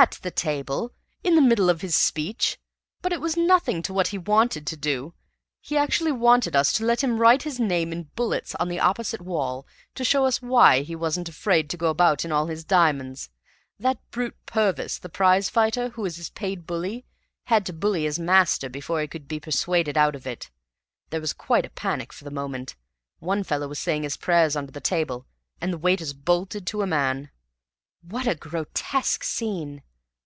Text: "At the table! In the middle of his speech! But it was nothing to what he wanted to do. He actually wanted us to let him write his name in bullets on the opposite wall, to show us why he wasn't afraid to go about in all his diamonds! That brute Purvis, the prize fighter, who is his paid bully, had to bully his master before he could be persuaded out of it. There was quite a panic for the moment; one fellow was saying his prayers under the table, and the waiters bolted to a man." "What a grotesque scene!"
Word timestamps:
"At 0.00 0.18
the 0.22 0.30
table! 0.30 0.94
In 1.24 1.34
the 1.34 1.40
middle 1.42 1.68
of 1.68 1.80
his 1.80 1.96
speech! 1.96 2.56
But 3.02 3.12
it 3.12 3.20
was 3.20 3.36
nothing 3.36 3.82
to 3.82 3.92
what 3.92 4.08
he 4.08 4.16
wanted 4.18 4.64
to 4.68 4.76
do. 4.76 5.12
He 5.60 5.76
actually 5.76 6.12
wanted 6.12 6.54
us 6.54 6.72
to 6.74 6.84
let 6.84 7.02
him 7.02 7.18
write 7.18 7.42
his 7.42 7.58
name 7.58 7.90
in 7.90 8.04
bullets 8.14 8.54
on 8.56 8.68
the 8.68 8.78
opposite 8.78 9.20
wall, 9.20 9.66
to 9.96 10.04
show 10.04 10.24
us 10.24 10.40
why 10.40 10.82
he 10.82 10.94
wasn't 10.94 11.28
afraid 11.28 11.68
to 11.70 11.76
go 11.76 11.88
about 11.88 12.24
in 12.24 12.30
all 12.30 12.46
his 12.46 12.62
diamonds! 12.64 13.28
That 13.80 13.98
brute 14.12 14.36
Purvis, 14.46 15.00
the 15.00 15.08
prize 15.08 15.50
fighter, 15.50 15.88
who 15.88 16.04
is 16.04 16.14
his 16.14 16.30
paid 16.30 16.64
bully, 16.64 17.04
had 17.46 17.66
to 17.66 17.72
bully 17.72 18.04
his 18.04 18.20
master 18.20 18.68
before 18.68 19.00
he 19.00 19.08
could 19.08 19.26
be 19.26 19.40
persuaded 19.40 19.98
out 19.98 20.14
of 20.14 20.28
it. 20.28 20.48
There 21.10 21.20
was 21.20 21.32
quite 21.32 21.66
a 21.66 21.70
panic 21.70 22.12
for 22.12 22.22
the 22.22 22.30
moment; 22.30 22.76
one 23.18 23.42
fellow 23.42 23.66
was 23.66 23.80
saying 23.80 24.04
his 24.04 24.16
prayers 24.16 24.54
under 24.54 24.70
the 24.70 24.80
table, 24.80 25.26
and 25.60 25.72
the 25.72 25.78
waiters 25.78 26.12
bolted 26.12 26.68
to 26.68 26.82
a 26.82 26.86
man." 26.86 27.30
"What 28.00 28.28
a 28.28 28.36
grotesque 28.36 29.24
scene!" 29.24 29.82